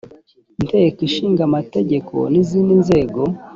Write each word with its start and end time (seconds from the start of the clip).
nteko 0.65 0.99
ishinga 1.07 1.41
amategeko 1.49 2.15
n’izindi 2.31 2.73
nzego 2.83 3.19